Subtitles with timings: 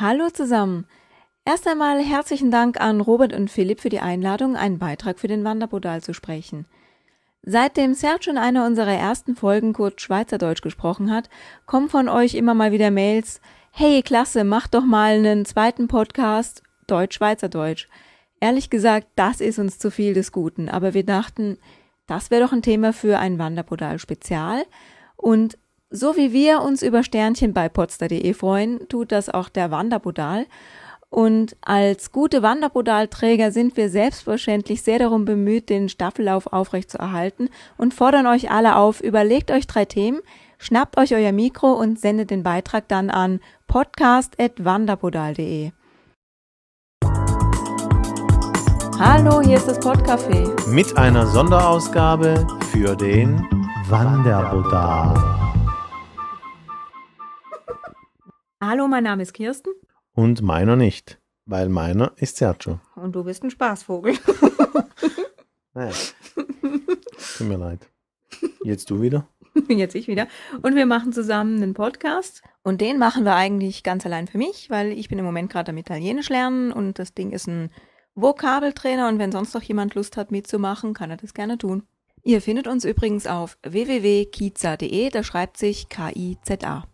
[0.00, 0.86] Hallo zusammen.
[1.44, 5.42] Erst einmal herzlichen Dank an Robert und Philipp für die Einladung, einen Beitrag für den
[5.42, 6.66] Wanderpodal zu sprechen.
[7.42, 11.28] Seitdem Serge in einer unserer ersten Folgen kurz Schweizerdeutsch gesprochen hat,
[11.66, 13.40] kommen von euch immer mal wieder Mails,
[13.72, 17.88] hey, klasse, mach doch mal einen zweiten Podcast Deutsch-Schweizerdeutsch.
[18.38, 21.58] Ehrlich gesagt, das ist uns zu viel des Guten, aber wir dachten,
[22.06, 24.64] das wäre doch ein Thema für ein Wanderpodal Spezial
[25.16, 25.58] und
[25.90, 30.46] so wie wir uns über Sternchen bei potster.de freuen, tut das auch der Wanderpodal
[31.10, 38.26] und als gute Wanderpodalträger sind wir selbstverständlich sehr darum bemüht, den Staffellauf aufrechtzuerhalten und fordern
[38.26, 40.20] euch alle auf, überlegt euch drei Themen,
[40.58, 45.70] schnappt euch euer Mikro und sendet den Beitrag dann an podcast.wanderpodal.de.
[48.98, 50.68] Hallo, hier ist das Podcafé.
[50.68, 53.46] Mit einer Sonderausgabe für den
[53.88, 55.47] Wanderpodal.
[58.70, 59.70] Hallo, mein Name ist Kirsten.
[60.12, 62.80] Und meiner nicht, weil meiner ist Sergio.
[62.96, 64.18] Und du bist ein Spaßvogel.
[65.72, 65.94] naja.
[67.38, 67.88] Tut mir leid.
[68.62, 69.26] Jetzt du wieder?
[69.68, 70.28] Jetzt ich wieder.
[70.60, 72.42] Und wir machen zusammen einen Podcast.
[72.62, 75.70] Und den machen wir eigentlich ganz allein für mich, weil ich bin im Moment gerade
[75.70, 77.70] am Italienisch lernen und das Ding ist ein
[78.16, 81.84] Vokabeltrainer und wenn sonst noch jemand Lust hat mitzumachen, kann er das gerne tun.
[82.22, 86.86] Ihr findet uns übrigens auf www.kiza.de, da schreibt sich K-I-Z-A.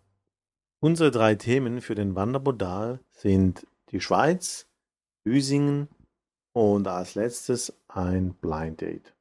[0.84, 4.66] Unsere drei Themen für den Wandermodal sind die Schweiz,
[5.24, 5.88] Büsingen
[6.52, 9.14] und als letztes ein Blind Date.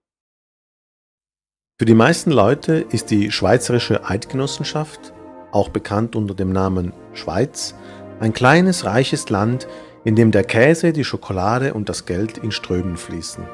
[1.80, 5.14] Für die meisten Leute ist die Schweizerische Eidgenossenschaft,
[5.54, 7.76] auch bekannt unter dem Namen Schweiz,
[8.20, 9.70] ein kleines, reiches Land,
[10.04, 13.46] in dem der Käse, die Schokolade und das Geld in Strömen fließen.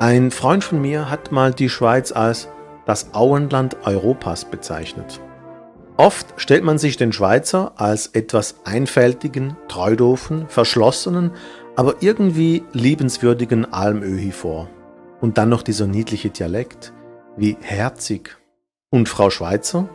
[0.00, 2.48] Ein Freund von mir hat mal die Schweiz als
[2.84, 5.18] das Auenland Europas bezeichnet.
[5.96, 11.32] Oft stellt man sich den Schweizer als etwas einfältigen, treudofen, verschlossenen,
[11.76, 14.68] aber irgendwie liebenswürdigen Almöhi vor.
[15.20, 16.92] Und dann noch dieser niedliche Dialekt,
[17.36, 18.36] wie herzig.
[18.90, 19.88] Und Frau Schweizer?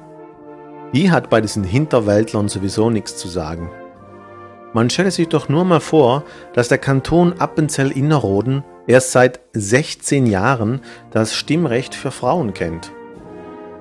[0.93, 3.69] Die hat bei diesen Hinterwäldlern sowieso nichts zu sagen.
[4.73, 6.23] Man stelle sich doch nur mal vor,
[6.53, 12.91] dass der Kanton Appenzell-Innerrhoden erst seit 16 Jahren das Stimmrecht für Frauen kennt.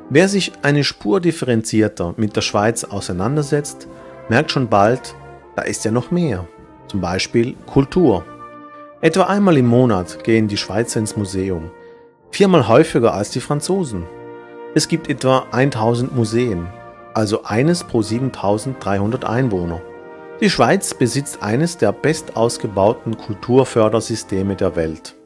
[0.08, 3.88] Wer sich eine Spur differenzierter mit der Schweiz auseinandersetzt,
[4.28, 5.16] merkt schon bald,
[5.56, 6.46] da ist ja noch mehr.
[6.86, 8.24] Zum Beispiel Kultur.
[9.00, 11.72] Etwa einmal im Monat gehen die Schweizer ins Museum.
[12.30, 14.04] Viermal häufiger als die Franzosen.
[14.76, 16.68] Es gibt etwa 1000 Museen,
[17.12, 19.82] also eines pro 7300 Einwohner.
[20.40, 25.16] Die Schweiz besitzt eines der bestausgebauten Kulturfördersysteme der Welt.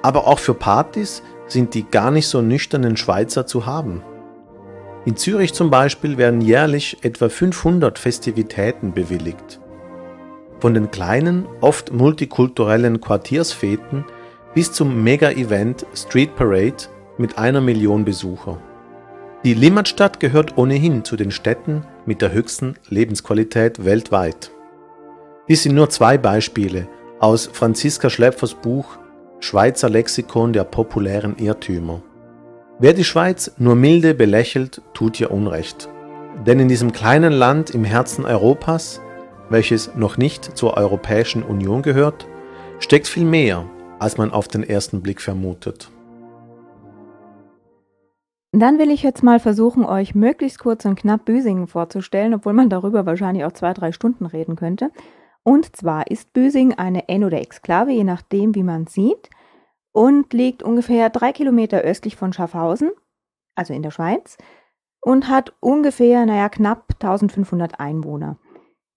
[0.00, 4.02] Aber auch für Partys sind die gar nicht so nüchternen Schweizer zu haben.
[5.04, 9.60] In Zürich zum Beispiel werden jährlich etwa 500 Festivitäten bewilligt.
[10.60, 14.04] Von den kleinen, oft multikulturellen Quartiersfeten
[14.54, 18.60] bis zum Mega-Event Street Parade mit einer Million Besucher.
[19.44, 24.50] Die Limmatstadt gehört ohnehin zu den Städten mit der höchsten Lebensqualität weltweit.
[25.48, 26.88] Dies sind nur zwei Beispiele
[27.20, 28.98] aus Franziska Schlepfers Buch
[29.40, 32.02] Schweizer Lexikon der populären Irrtümer.
[32.80, 35.88] Wer die Schweiz nur milde belächelt, tut ihr Unrecht.
[36.46, 39.00] Denn in diesem kleinen Land im Herzen Europas,
[39.48, 42.26] welches noch nicht zur Europäischen Union gehört,
[42.80, 43.64] steckt viel mehr,
[43.98, 45.90] als man auf den ersten Blick vermutet.
[48.52, 52.70] Dann will ich jetzt mal versuchen, euch möglichst kurz und knapp Büsingen vorzustellen, obwohl man
[52.70, 54.90] darüber wahrscheinlich auch zwei, drei Stunden reden könnte.
[55.48, 59.30] Und zwar ist Büsing eine En- oder Exklave, je nachdem, wie man sieht,
[59.92, 62.90] und liegt ungefähr drei Kilometer östlich von Schaffhausen,
[63.54, 64.36] also in der Schweiz,
[65.00, 68.36] und hat ungefähr, naja, knapp 1500 Einwohner.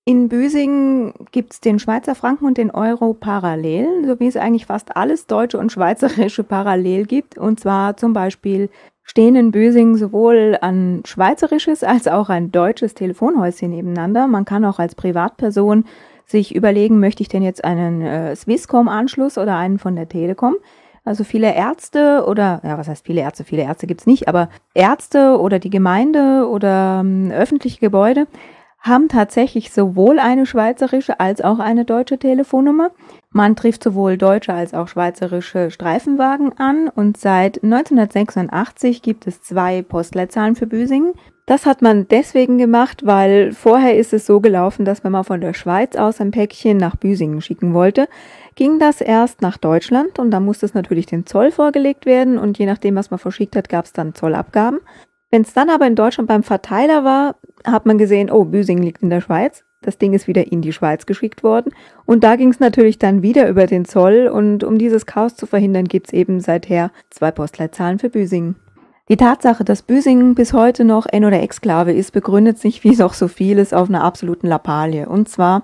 [0.03, 4.65] In Büsingen gibt es den Schweizer Franken und den Euro parallel, so wie es eigentlich
[4.65, 7.37] fast alles Deutsche und Schweizerische parallel gibt.
[7.37, 8.69] Und zwar zum Beispiel
[9.03, 14.27] stehen in Büsingen sowohl ein schweizerisches als auch ein deutsches Telefonhäuschen nebeneinander.
[14.27, 15.85] Man kann auch als Privatperson
[16.31, 20.55] sich überlegen, möchte ich denn jetzt einen äh, Swisscom-Anschluss oder einen von der Telekom?
[21.03, 23.43] Also viele Ärzte oder, ja, was heißt viele Ärzte?
[23.43, 28.27] Viele Ärzte gibt's nicht, aber Ärzte oder die Gemeinde oder ähm, öffentliche Gebäude
[28.81, 32.89] haben tatsächlich sowohl eine schweizerische als auch eine deutsche Telefonnummer.
[33.29, 39.83] Man trifft sowohl deutsche als auch schweizerische Streifenwagen an und seit 1986 gibt es zwei
[39.83, 41.13] Postleitzahlen für Büsingen.
[41.45, 45.41] Das hat man deswegen gemacht, weil vorher ist es so gelaufen, dass wenn man von
[45.41, 48.07] der Schweiz aus ein Päckchen nach Büsingen schicken wollte,
[48.55, 52.57] ging das erst nach Deutschland und da musste es natürlich den Zoll vorgelegt werden und
[52.57, 54.79] je nachdem, was man verschickt hat, gab es dann Zollabgaben.
[55.31, 59.01] Wenn es dann aber in Deutschland beim Verteiler war, hat man gesehen, oh, Büsingen liegt
[59.01, 59.63] in der Schweiz.
[59.81, 61.73] Das Ding ist wieder in die Schweiz geschickt worden.
[62.05, 64.27] Und da ging es natürlich dann wieder über den Zoll.
[64.27, 68.57] Und um dieses Chaos zu verhindern, gibt es eben seither zwei Postleitzahlen für Büsingen.
[69.09, 73.13] Die Tatsache, dass Büsingen bis heute noch N- oder Exklave ist, begründet sich wie noch
[73.13, 75.07] so vieles auf einer absoluten Lappalie.
[75.07, 75.63] Und zwar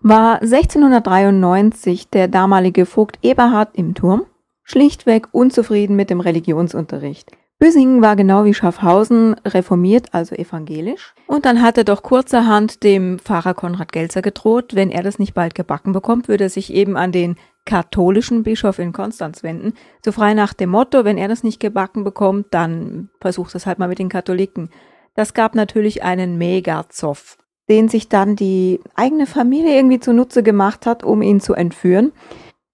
[0.00, 4.22] war 1693 der damalige Vogt Eberhard im Turm
[4.62, 7.32] schlichtweg unzufrieden mit dem Religionsunterricht.
[7.58, 11.12] Büsingen war genau wie Schaffhausen reformiert, also evangelisch.
[11.26, 15.34] Und dann hat er doch kurzerhand dem Pfarrer Konrad Gelzer gedroht, wenn er das nicht
[15.34, 19.74] bald gebacken bekommt, würde er sich eben an den katholischen Bischof in Konstanz wenden.
[20.04, 23.80] So frei nach dem Motto, wenn er das nicht gebacken bekommt, dann versucht es halt
[23.80, 24.70] mal mit den Katholiken.
[25.16, 27.38] Das gab natürlich einen Megazoff,
[27.68, 32.12] den sich dann die eigene Familie irgendwie zunutze gemacht hat, um ihn zu entführen.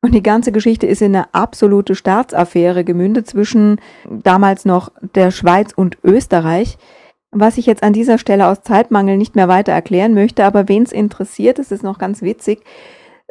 [0.04, 5.72] Und die ganze Geschichte ist in eine absolute Staatsaffäre gemündet zwischen damals noch der Schweiz
[5.74, 6.76] und Österreich.
[7.30, 10.82] Was ich jetzt an dieser Stelle aus Zeitmangel nicht mehr weiter erklären möchte, aber wen
[10.82, 12.64] es interessiert, das ist noch ganz witzig.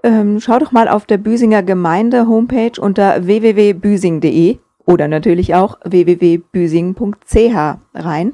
[0.01, 7.55] Ähm, schau doch mal auf der Büsinger Gemeinde Homepage unter www.büsing.de oder natürlich auch www.büsing.ch
[7.93, 8.33] rein.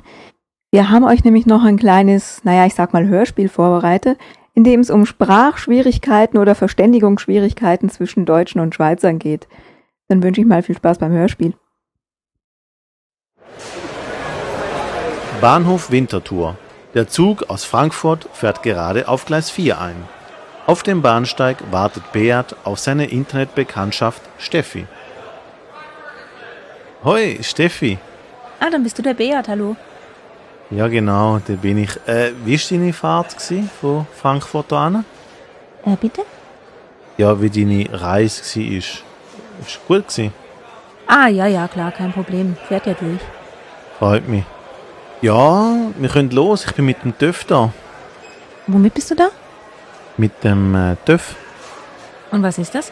[0.71, 4.17] Wir haben euch nämlich noch ein kleines, naja, ich sag mal Hörspiel vorbereitet
[4.53, 9.47] in dem es um Sprachschwierigkeiten oder Verständigungsschwierigkeiten zwischen Deutschen und Schweizern geht.
[10.07, 11.53] Dann wünsche ich mal viel Spaß beim Hörspiel.
[15.41, 16.57] Bahnhof Winterthur.
[16.93, 19.95] Der Zug aus Frankfurt fährt gerade auf Gleis 4 ein.
[20.65, 24.85] Auf dem Bahnsteig wartet Beat auf seine Internetbekanntschaft Steffi.
[27.03, 27.97] Hoi, Steffi.
[28.59, 29.77] Ah, dann bist du der Beat, hallo.
[30.71, 31.89] Ja, genau, da bin ich.
[32.05, 35.03] Äh, wie war deine Fahrt gewesen, von Frankfurt an?
[35.83, 36.21] Äh, bitte?
[37.17, 38.77] Ja, wie deine Reise war.
[38.77, 39.03] Ist,
[39.65, 40.31] ist gut gewesen.
[41.07, 42.55] Ah, ja, ja, klar, kein Problem.
[42.67, 43.19] Fährt ja durch.
[43.97, 44.43] Freut mich.
[45.21, 46.65] Ja, wir können los.
[46.65, 47.73] Ich bin mit dem TÜV da.
[48.67, 49.29] Womit bist du da?
[50.17, 51.35] Mit dem äh, TÜV.
[52.29, 52.91] Und was ist das?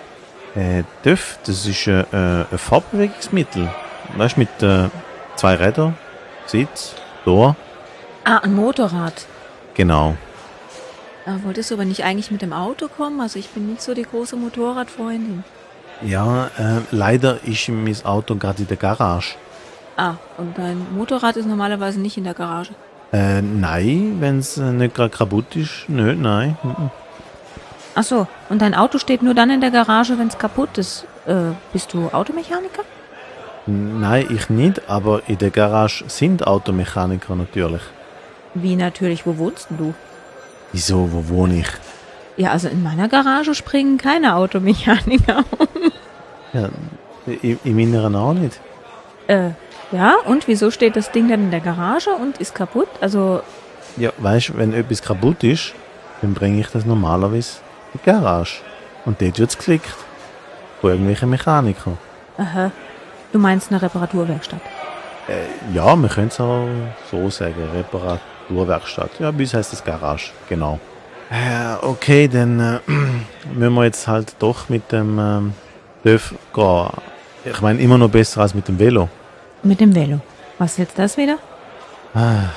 [0.56, 3.70] Äh, TÜV, das ist äh, äh, ein Fortbewegungsmittel.
[4.16, 4.90] Weißt du, mit äh,
[5.36, 5.96] zwei Rädern,
[6.48, 7.56] Sitz, Tor.
[8.30, 9.26] Ah, ein Motorrad.
[9.74, 10.18] Genau.
[11.26, 13.22] Ah, wolltest du aber nicht eigentlich mit dem Auto kommen?
[13.22, 15.46] Also ich bin nicht so die große Motorradfreundin.
[16.02, 19.36] Ja, äh, leider ist mein Auto gerade in der Garage.
[19.96, 22.72] Ah, und dein Motorrad ist normalerweise nicht in der Garage.
[23.14, 26.58] Äh, nein, wenn es äh, nicht gerade kaputt ist, nö, nein.
[26.64, 26.92] Mhm.
[27.96, 31.06] Ach so, und dein Auto steht nur dann in der Garage, wenn es kaputt ist.
[31.26, 32.84] Äh, bist du Automechaniker?
[33.68, 37.84] Nein, ich nicht, aber in der Garage sind Automechaniker natürlich.
[38.64, 39.94] Wie natürlich, wo wohnst du?
[40.72, 41.68] Wieso, wo wohne ich?
[42.38, 45.44] Ja, also in meiner Garage springen keine Automechaniker.
[46.54, 46.70] Ja,
[47.26, 48.58] in, in meiner auch nicht.
[49.28, 49.50] äh,
[49.92, 52.88] ja, und wieso steht das Ding dann in der Garage und ist kaputt?
[53.02, 53.42] Also,
[53.98, 55.74] Ja, weißt du, wenn etwas kaputt ist,
[56.22, 57.58] dann bringe ich das normalerweise
[57.94, 58.62] in die Garage.
[59.06, 59.94] Und dort wird es geklickt.
[60.80, 61.98] Von irgendwelchen Mechanikern.
[62.38, 62.72] aha,
[63.34, 64.62] du meinst eine Reparaturwerkstatt.
[65.28, 66.66] Äh, ja, wir können es auch
[67.12, 67.56] so sagen.
[68.50, 69.12] Reparaturwerkstatt.
[69.20, 70.80] Ja, bei uns heißt das Garage, genau.
[71.30, 72.80] Äh, okay, dann äh,
[73.54, 75.54] müssen wir jetzt halt doch mit dem ähm,
[76.04, 76.88] TÜV gehen.
[77.46, 79.10] Ich meine, immer noch besser als mit dem Velo.
[79.64, 80.20] Mit dem Velo.
[80.58, 81.38] Was ist jetzt das wieder?
[82.14, 82.50] Ah,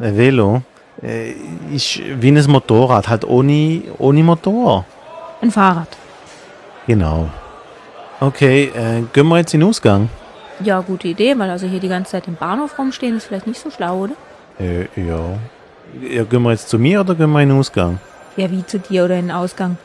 [0.00, 0.62] ein Velo
[1.02, 1.32] äh,
[1.72, 4.84] ist wie ein Motorrad, halt ohne, ohne Motor.
[5.40, 5.88] Ein Fahrrad.
[6.86, 7.28] Genau.
[8.20, 10.08] Okay, äh, gehen wir jetzt in den Ausgang?
[10.60, 13.60] Ja, gute Idee, weil also hier die ganze Zeit im Bahnhof rumstehen ist vielleicht nicht
[13.60, 14.14] so schlau, oder?
[14.58, 15.38] Äh, ja.
[16.00, 16.24] ja.
[16.24, 17.98] Gehen wir jetzt zu mir oder gehen wir in den Ausgang?
[18.36, 19.76] Ja, wie zu dir oder in den Ausgang.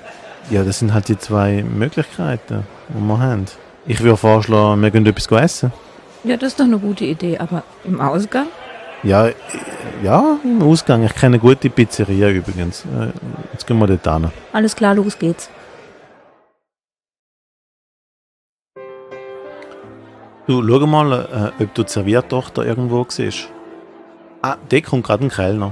[0.49, 3.45] Ja, das sind halt die zwei Möglichkeiten, die wir haben.
[3.85, 5.71] Ich würde vorschlagen, wir gehen etwas essen.
[6.23, 8.47] Ja, das ist doch eine gute Idee, aber im Ausgang?
[9.03, 9.33] Ja, äh,
[10.01, 11.03] ja, im Ausgang.
[11.03, 12.85] Ich kenne eine gute Pizzeria übrigens.
[12.85, 13.07] Äh,
[13.51, 14.31] Jetzt gehen wir dort hin.
[14.51, 15.49] Alles klar, los geht's.
[20.47, 23.49] Du, schau mal, äh, ob du die Serviertochter irgendwo siehst.
[24.45, 25.71] Ah, da kommt gerade ein Kellner.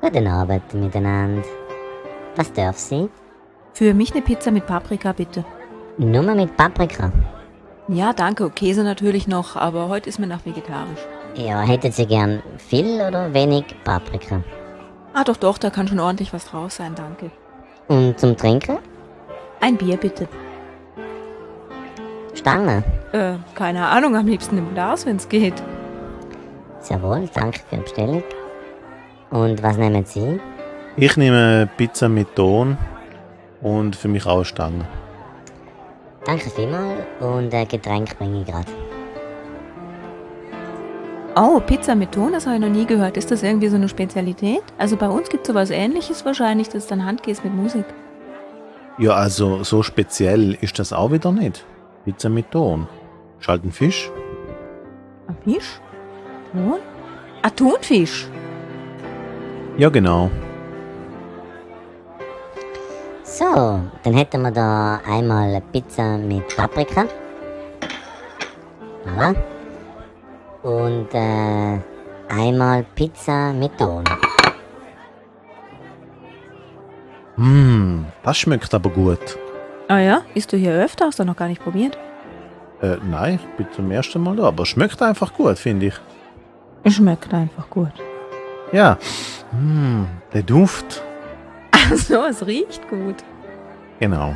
[0.00, 1.42] Guten Abend miteinander.
[2.36, 3.08] Was darf sie?
[3.72, 5.44] Für mich eine Pizza mit Paprika, bitte.
[5.98, 7.10] Nur mit Paprika.
[7.88, 8.48] Ja, danke.
[8.50, 11.00] Käse natürlich noch, aber heute ist mir nach vegetarisch.
[11.34, 14.44] Ja, hättet Sie gern viel oder wenig Paprika?
[15.12, 17.32] Ah, doch, doch, da kann schon ordentlich was draus sein, danke.
[17.88, 18.78] Und zum Trinken?
[19.60, 20.28] Ein Bier, bitte.
[22.34, 22.84] Stange.
[23.10, 25.60] Äh, keine Ahnung, am liebsten im Glas, wenn's geht.
[26.80, 28.22] Sehr wohl, danke für die Bestellung.
[29.30, 30.40] Und was nehmen Sie?
[30.96, 32.76] Ich nehme Pizza mit Ton
[33.62, 34.86] und für mich auch eine Stange.
[36.24, 38.66] Danke vielmals und ein Getränk bringe ich gerade.
[41.36, 43.16] Oh, Pizza mit Ton, das habe ich noch nie gehört.
[43.16, 44.62] Ist das irgendwie so eine Spezialität?
[44.78, 47.84] Also bei uns gibt es sowas ähnliches wahrscheinlich, dass dann Handkäse mit Musik.
[48.98, 51.64] Ja, also so speziell ist das auch wieder nicht.
[52.04, 52.88] Pizza mit Ton.
[53.38, 54.10] Ist halt ein Fisch.
[55.28, 55.80] Ein Fisch?
[56.52, 56.80] Ton?
[57.42, 58.28] Ah, Thunfisch.
[59.76, 60.30] Ja, genau.
[63.22, 67.06] So, dann hätten wir da einmal Pizza mit Paprika.
[69.06, 69.34] Voilà.
[70.62, 71.78] Und äh,
[72.28, 74.04] einmal Pizza mit Ton.
[77.36, 79.38] Hm, das schmeckt aber gut.
[79.88, 80.22] Ah ja?
[80.34, 81.06] Isst du hier öfter?
[81.06, 81.96] Hast du noch gar nicht probiert?
[82.82, 85.94] Äh, nein, ich bin zum ersten Mal da, aber schmeckt einfach gut, finde ich.
[86.82, 87.92] Es schmeckt einfach gut.
[88.72, 88.98] Ja.
[89.50, 91.02] Hm, der Duft.
[91.72, 93.16] Ach so, es riecht gut.
[93.98, 94.34] Genau.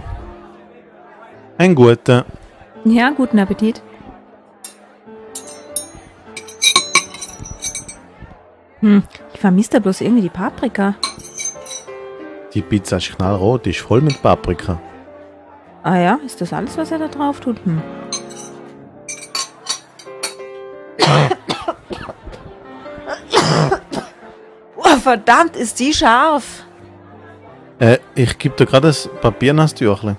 [1.57, 2.27] Ein guter.
[2.85, 3.81] Ja, guten Appetit.
[8.81, 10.97] Hm, ich vermisse da bloß irgendwie die Paprika.
[12.53, 14.79] Die Pizza ist knallrot, ist voll mit Paprika.
[15.83, 17.57] Ah ja, ist das alles, was er da drauf tut?
[17.65, 17.83] Hm.
[25.05, 26.65] verdammt, ist die scharf.
[27.79, 30.17] Äh, ich gebe dir gerade das Papier nach Türchen.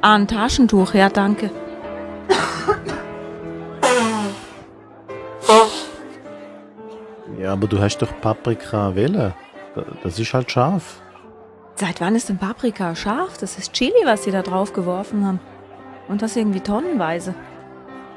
[0.00, 1.50] Ah, ein Taschentuch, ja, danke.
[7.40, 9.34] Ja, aber du hast doch Paprika wählen.
[10.02, 11.02] Das ist halt scharf.
[11.76, 13.36] Seit wann ist denn Paprika scharf?
[13.38, 15.40] Das ist Chili, was sie da drauf geworfen haben.
[16.08, 17.34] Und das irgendwie tonnenweise.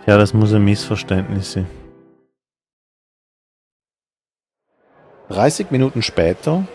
[0.06, 1.68] Ja, das muss ein Missverständnis sein.
[5.30, 6.66] 30 Minuten später,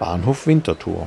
[0.00, 1.06] Bahnhof Winterthur.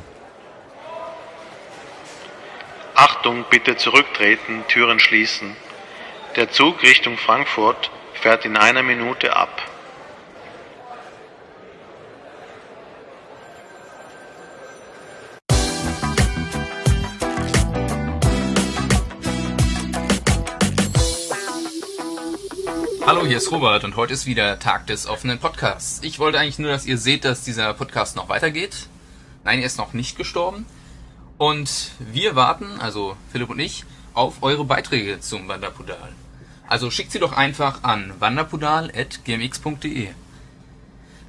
[2.95, 5.57] Achtung, bitte zurücktreten, Türen schließen.
[6.37, 9.49] Der Zug Richtung Frankfurt fährt in einer Minute ab.
[23.15, 25.99] Hallo, hier ist Robert und heute ist wieder Tag des offenen Podcasts.
[26.01, 28.87] Ich wollte eigentlich nur, dass ihr seht, dass dieser Podcast noch weitergeht.
[29.43, 30.65] Nein, er ist noch nicht gestorben.
[31.37, 36.09] Und wir warten, also Philipp und ich, auf eure Beiträge zum Wanderpodal.
[36.67, 40.07] Also schickt sie doch einfach an wanderpodal.gmx.de.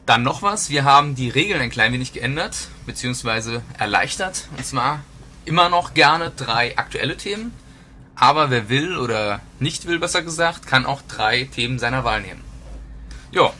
[0.06, 4.48] Dann noch was, wir haben die Regeln ein klein wenig geändert, beziehungsweise erleichtert.
[4.56, 5.00] Und zwar
[5.44, 7.52] immer noch gerne drei aktuelle Themen,
[8.16, 12.42] aber wer will oder nicht will, besser gesagt, kann auch drei Themen seiner Wahl nehmen.
[13.32, 13.52] Ja,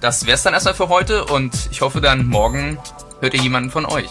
[0.00, 2.78] das wär's dann erstmal für heute und ich hoffe dann morgen
[3.20, 4.10] hört ihr jemanden von euch.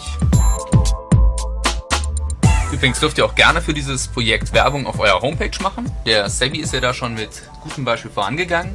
[2.72, 5.90] Übrigens dürft ihr auch gerne für dieses Projekt Werbung auf eurer Homepage machen.
[6.04, 8.72] Der Sebi ist ja da schon mit gutem Beispiel vorangegangen.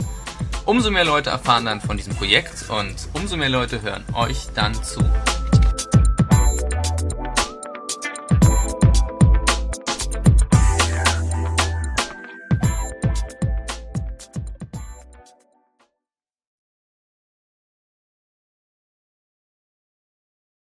[0.66, 4.74] Umso mehr Leute erfahren dann von diesem Projekt und umso mehr Leute hören euch dann
[4.84, 5.04] zu.